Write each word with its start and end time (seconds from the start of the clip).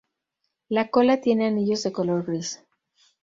La 0.69 0.89
cola 0.89 1.21
tiene 1.21 1.45
anillos 1.45 1.83
de 1.83 1.91
color 1.91 2.25
gris. 2.25 2.65